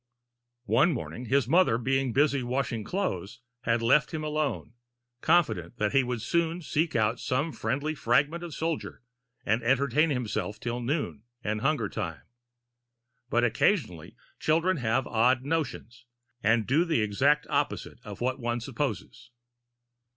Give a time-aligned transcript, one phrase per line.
[0.65, 4.73] One morning, his mother, being busy washing clothes, had left him alone,
[5.21, 9.03] confident that he would soon seek out some friendly fragment of soldier,
[9.45, 12.23] and entertain himself till noon and hunger time.
[13.29, 16.07] But occasionally children have odd notions,
[16.41, 19.29] and do the exact opposite of what one supposes.